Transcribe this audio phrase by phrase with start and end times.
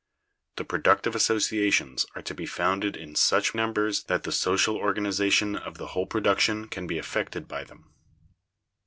[0.55, 5.77] The productive associations are to be founded in such numbers that the social organization of
[5.77, 7.93] the whole production can be effected by them.